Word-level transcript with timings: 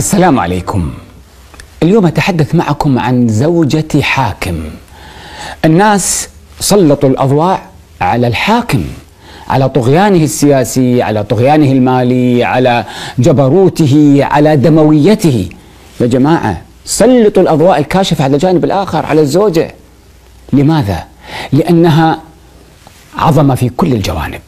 السلام 0.00 0.40
عليكم. 0.40 0.92
اليوم 1.82 2.06
أتحدث 2.06 2.54
معكم 2.54 2.98
عن 2.98 3.28
زوجة 3.28 4.00
حاكم. 4.00 4.64
الناس 5.64 6.28
سلطوا 6.60 7.08
الأضواء 7.08 7.62
على 8.00 8.26
الحاكم 8.26 8.84
على 9.48 9.68
طغيانه 9.68 10.24
السياسي 10.24 11.02
على 11.02 11.24
طغيانه 11.24 11.72
المالي 11.72 12.44
على 12.44 12.84
جبروته 13.18 14.18
على 14.22 14.56
دمويته. 14.56 15.48
يا 16.00 16.06
جماعة 16.06 16.62
سلطوا 16.84 17.42
الأضواء 17.42 17.78
الكاشفة 17.78 18.24
على 18.24 18.34
الجانب 18.34 18.64
الآخر 18.64 19.06
على 19.06 19.20
الزوجة. 19.20 19.74
لماذا؟ 20.52 21.04
لأنها 21.52 22.18
عظمة 23.16 23.54
في 23.54 23.68
كل 23.68 23.92
الجوانب. 23.92 24.40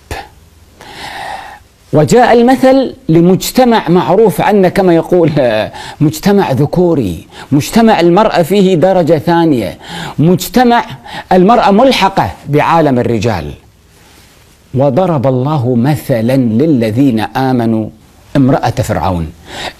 وجاء 1.92 2.32
المثل 2.32 2.94
لمجتمع 3.08 3.88
معروف 3.88 4.40
عنه 4.40 4.68
كما 4.68 4.94
يقول 4.94 5.30
مجتمع 6.00 6.52
ذكوري 6.52 7.26
مجتمع 7.52 8.00
المرأة 8.00 8.42
فيه 8.42 8.74
درجة 8.74 9.18
ثانية 9.18 9.78
مجتمع 10.18 10.84
المرأة 11.32 11.70
ملحقة 11.70 12.30
بعالم 12.48 12.98
الرجال. 12.98 13.50
وضرب 14.74 15.26
الله 15.26 15.74
مثلا 15.74 16.36
للذين 16.36 17.20
آمنوا 17.20 17.86
امرأة 18.36 18.70
فرعون 18.70 19.26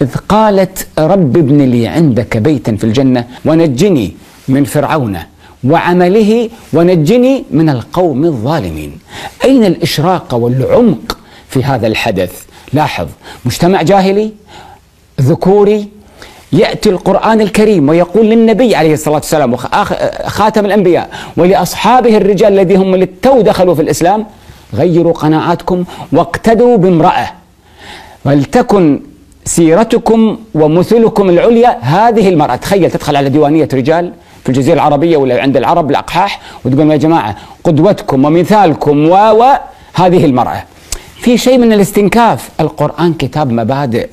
إذ 0.01 0.15
قالت 0.15 0.87
رب 0.99 1.37
ابن 1.37 1.61
لي 1.61 1.87
عندك 1.87 2.37
بيتا 2.37 2.75
في 2.75 2.83
الجنة 2.83 3.25
ونجني 3.45 4.11
من 4.47 4.63
فرعون 4.63 5.17
وعمله 5.63 6.49
ونجني 6.73 7.43
من 7.51 7.69
القوم 7.69 8.25
الظالمين. 8.25 8.91
أين 9.45 9.63
الإشراق 9.65 10.33
والعمق 10.33 11.17
في 11.53 11.63
هذا 11.63 11.87
الحدث. 11.87 12.43
لاحظ 12.73 13.07
مجتمع 13.45 13.81
جاهلي 13.81 14.31
ذكوري 15.21 15.87
يأتي 16.53 16.89
القرآن 16.89 17.41
الكريم 17.41 17.89
ويقول 17.89 18.25
للنبي 18.25 18.75
عليه 18.75 18.93
الصلاة 18.93 19.15
والسلام 19.15 19.55
خاتم 20.25 20.65
الأنبياء 20.65 21.09
ولأصحابه 21.37 22.17
الرجال 22.17 22.53
الذين 22.53 22.77
هم 22.77 22.95
للتو 22.95 23.41
دخلوا 23.41 23.75
في 23.75 23.81
الإسلام 23.81 24.25
غيروا 24.73 25.13
قناعاتكم 25.13 25.83
واقتدوا 26.11 26.77
بامرأة. 26.77 27.27
ولتكن 28.25 29.01
سيرتكم 29.45 30.37
ومثلكم 30.55 31.29
العليا 31.29 31.77
هذه 31.81 32.29
المرأة. 32.29 32.55
تخيل 32.55 32.91
تدخل 32.91 33.15
على 33.15 33.29
ديوانية 33.29 33.69
رجال 33.73 34.13
في 34.43 34.49
الجزيرة 34.49 34.73
العربية 34.73 35.17
ولا 35.17 35.41
عند 35.41 35.57
العرب 35.57 35.91
الأقحاح 35.91 36.41
وتقول 36.65 36.91
يا 36.91 36.97
جماعة 36.97 37.35
قدوتكم 37.63 38.25
ومثالكم 38.25 39.09
و 39.09 39.43
هذه 39.93 40.25
المرأة. 40.25 40.63
في 41.23 41.37
شيء 41.37 41.57
من 41.57 41.73
الاستنكاف. 41.73 42.49
القرآن 42.59 43.13
كتاب 43.13 43.51
مبادئ. 43.51 44.09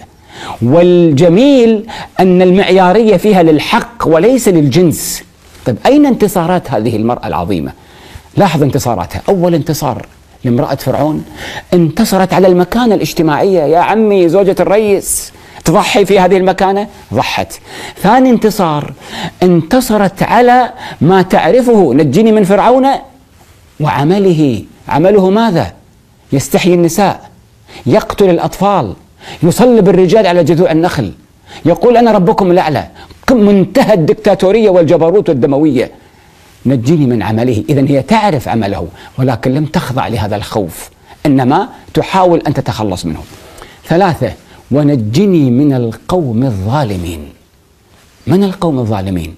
والجميل 0.62 1.86
أن 2.20 2.42
المعيارية 2.42 3.16
فيها 3.16 3.42
للحق 3.42 4.06
وليس 4.06 4.48
للجنس. 4.48 5.22
طيب 5.66 5.77
أين 5.86 6.06
انتصارات 6.06 6.70
هذه 6.70 6.97
المرأة 6.97 7.27
العظيمة؟ 7.27 7.72
لاحظ 8.36 8.62
انتصاراتها. 8.62 9.22
أول 9.28 9.55
انتصار 9.55 10.06
لامرأة 10.44 10.75
فرعون 10.75 11.25
انتصرت 11.75 12.33
على 12.34 12.47
المكانة 12.47 12.94
الاجتماعية. 12.94 13.62
يا 13.62 13.78
عمي 13.78 14.28
زوجة 14.28 14.56
الرئيس 14.61 15.33
تضحي 15.64 16.05
في 16.05 16.19
هذه 16.20 16.36
المكانة؟ 16.36 16.88
ضحت. 17.14 17.53
ثاني 18.03 18.31
انتصار 18.31 18.92
انتصرت 19.42 20.22
على 20.22 20.72
ما 21.00 21.22
تعرفه 21.22 21.92
نجني 21.94 22.33
من 22.33 22.44
فرعون 22.44 22.86
وعمله. 23.81 24.64
عمله 24.88 25.31
ماذا؟ 25.31 25.80
يستحيي 26.33 26.75
النساء 26.75 27.31
يقتل 27.86 28.31
الأطفال 28.31 28.95
يصلب 29.42 29.89
الرجال 29.89 30.27
على 30.27 30.45
جذوع 30.45 30.72
النخل 30.72 31.12
يقول 31.64 31.97
أنا 31.97 32.12
ربكم 32.12 32.50
الأعلى 32.50 32.89
منتهى 33.31 33.95
الدكتاتورية 33.95 34.70
والجبروت 34.70 35.28
والدموية. 35.28 35.91
نجيني 36.66 37.06
من 37.06 37.22
عمله 37.22 37.65
إذا 37.69 37.81
هي 37.88 38.03
تعرف 38.03 38.49
عمله 38.49 38.88
ولكن 39.19 39.54
لم 39.54 39.65
تخضع 39.65 40.09
لهذا 40.09 40.37
الخوف 40.37 40.91
إنما 41.27 41.69
تحاول 41.94 42.43
أن 42.47 42.54
تتخلص 42.54 43.06
منه. 43.06 43.22
ثلاثة 43.87 44.33
ونجني 44.71 45.50
من 45.50 45.72
القوم 45.72 46.43
الظالمين. 46.43 47.28
من 48.27 48.44
القوم 48.44 48.78
الظالمين؟ 48.78 49.34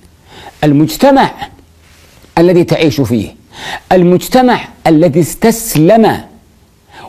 المجتمع 0.65 1.31
الذي 2.39 2.65
تعيش 2.65 3.01
فيه 3.01 3.35
المجتمع 3.93 4.61
الذي 4.87 5.21
استسلم 5.21 6.21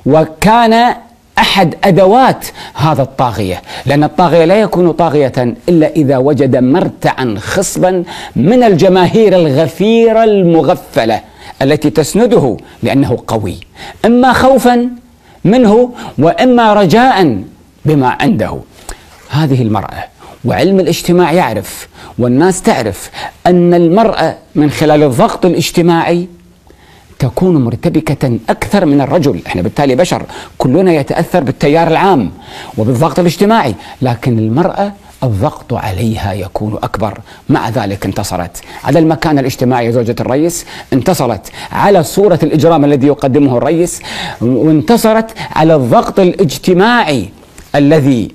وكان 0.06 0.96
أحد 1.38 1.76
أدوات 1.84 2.48
هذا 2.74 3.02
الطاغية، 3.02 3.62
لأن 3.86 4.04
الطاغية 4.04 4.46
لا 4.46 4.56
يكون 4.56 4.92
طاغية 4.92 5.56
إلا 5.70 5.88
إذا 5.88 6.18
وجد 6.18 6.56
مرتعا 6.56 7.36
خصبا 7.40 8.04
من 8.36 8.64
الجماهير 8.64 9.36
الغفيرة 9.36 10.24
المغفلة 10.24 11.22
التي 11.62 11.90
تسنده 11.90 12.58
لأنه 12.84 13.18
قوي، 13.28 13.58
إما 14.06 14.34
خوفا 14.34 14.90
منه 15.46 15.92
وإما 16.18 16.74
رجاء 16.74 17.44
بما 17.86 18.18
عنده. 18.22 18.60
هذه 19.30 19.62
المرأة 19.62 20.04
وعلم 20.46 20.80
الاجتماع 20.80 21.32
يعرف 21.32 21.88
والناس 22.20 22.62
تعرف 22.62 23.12
أن 23.48 23.74
المرأة 23.74 24.36
من 24.56 24.72
خلال 24.72 25.04
الضغط 25.04 25.46
الاجتماعي 25.46 26.28
تكون 27.24 27.64
مرتبكة 27.64 28.40
أكثر 28.50 28.86
من 28.86 29.02
الرجل. 29.02 29.42
إحنا 29.48 29.62
بالتالي 29.62 29.96
بشر 29.96 30.24
كلنا 30.58 30.94
يتأثر 30.94 31.44
بالتيار 31.44 31.88
العام 31.88 32.32
وبالضغط 32.78 33.20
الاجتماعي 33.20 33.76
لكن 34.02 34.40
المرأة 34.40 34.94
الضغط 35.24 35.74
عليها 35.74 36.34
يكون 36.34 36.80
أكبر. 36.84 37.20
مع 37.50 37.70
ذلك 37.70 38.06
انتصرت. 38.06 38.62
على 38.84 39.00
المكان 39.00 39.40
الاجتماعي 39.40 39.92
زوجة 39.92 40.16
الرئيس 40.20 40.66
انتصرت 40.94 41.52
على 41.72 42.04
صورة 42.04 42.40
الإجرام 42.44 42.86
الذي 42.86 43.08
يقدمه 43.08 43.58
الرئيس 43.58 44.02
وانتصرت 44.42 45.32
على 45.56 45.76
الضغط 45.76 46.20
الاجتماعي 46.20 47.30
الذي 47.76 48.32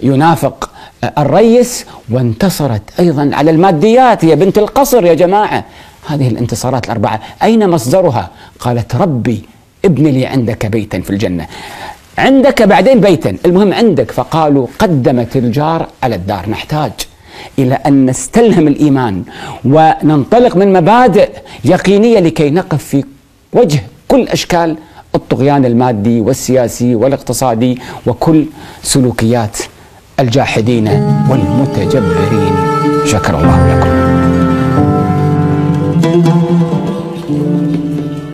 ينافق 0.00 0.70
الرئيس 1.18 1.86
وانتصرت 2.10 2.82
أيضا 3.00 3.30
على 3.32 3.50
الماديات. 3.50 4.24
هي 4.24 4.36
بنت 4.36 4.58
القصر 4.58 5.04
يا 5.04 5.14
جماعة. 5.14 5.64
هذه 6.06 6.28
الانتصارات 6.28 6.86
الأربعة. 6.86 7.20
أين 7.42 7.70
مصدرها؟ 7.70 8.30
قالت 8.60 8.96
ربي 8.96 9.42
ابن 9.84 10.06
لي 10.06 10.26
عندك 10.26 10.66
بيتا 10.66 11.00
في 11.00 11.10
الجنة. 11.10 11.46
عندك 12.18 12.62
بعدين 12.62 13.00
بيتا. 13.00 13.36
المهم 13.46 13.72
عندك. 13.72 14.10
فقالوا 14.10 14.66
قدمت 14.78 15.36
الجار 15.36 15.88
على 16.02 16.14
الدار. 16.14 16.50
نحتاج 16.50 16.92
إلى 17.58 17.74
أن 17.74 18.06
نستلهم 18.06 18.68
الإيمان 18.68 19.22
وننطلق 19.64 20.56
من 20.56 20.72
مبادئ 20.72 21.30
يقينية 21.64 22.18
لكي 22.20 22.50
نقف 22.50 22.84
في 22.84 23.04
وجه 23.52 23.82
كل 24.08 24.28
أشكال 24.28 24.76
الطغيان 25.14 25.64
المادي 25.64 26.20
والسياسي 26.20 26.94
والاقتصادي 26.94 27.78
وكل 28.06 28.46
سلوكيات 28.82 29.58
الجاحدين 30.20 30.88
والمتجبرين. 31.30 32.54
شكر 33.06 33.38
الله 33.40 33.76
لكم. 33.76 35.01
Müzik 36.02 37.91